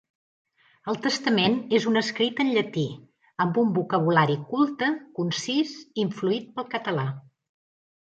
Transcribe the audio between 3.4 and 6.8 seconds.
amb un vocabulari culte, concís, influït pel